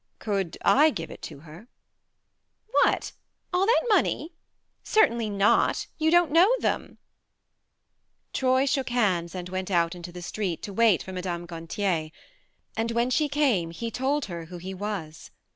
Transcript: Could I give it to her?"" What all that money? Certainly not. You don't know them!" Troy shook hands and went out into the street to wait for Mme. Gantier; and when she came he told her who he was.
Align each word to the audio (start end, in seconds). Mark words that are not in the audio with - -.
Could 0.17 0.57
I 0.65 0.89
give 0.89 1.11
it 1.11 1.21
to 1.29 1.41
her?"" 1.41 1.67
What 2.81 3.11
all 3.53 3.67
that 3.67 3.83
money? 3.87 4.33
Certainly 4.83 5.29
not. 5.29 5.85
You 5.99 6.09
don't 6.09 6.31
know 6.31 6.51
them!" 6.59 6.97
Troy 8.33 8.65
shook 8.65 8.89
hands 8.89 9.35
and 9.35 9.47
went 9.47 9.69
out 9.69 9.93
into 9.93 10.11
the 10.11 10.23
street 10.23 10.63
to 10.63 10.73
wait 10.73 11.03
for 11.03 11.11
Mme. 11.13 11.45
Gantier; 11.45 12.09
and 12.75 12.89
when 12.93 13.11
she 13.11 13.29
came 13.29 13.69
he 13.69 13.91
told 13.91 14.25
her 14.25 14.45
who 14.45 14.57
he 14.57 14.73
was. 14.73 15.29